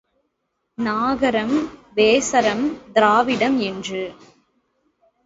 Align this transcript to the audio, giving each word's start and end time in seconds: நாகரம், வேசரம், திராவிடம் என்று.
நாகரம், 0.77 1.69
வேசரம், 1.95 2.91
திராவிடம் 2.93 3.59
என்று. 3.59 4.15